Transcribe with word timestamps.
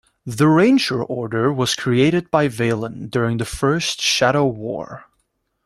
The 0.25 0.47
Ranger 0.47 1.03
order 1.03 1.53
was 1.53 1.75
created 1.75 2.31
by 2.31 2.47
Valen 2.47 3.11
during 3.11 3.37
the 3.37 3.45
First 3.45 4.01
Shadow 4.01 4.47
War. 4.47 5.05